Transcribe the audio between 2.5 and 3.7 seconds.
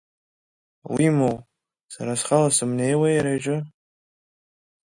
сымнеиуеи иара иҿы.